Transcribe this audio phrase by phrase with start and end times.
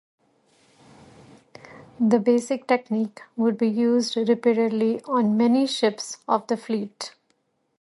[1.99, 7.13] This basic technique would be used repeatedly on many ships of the fleet.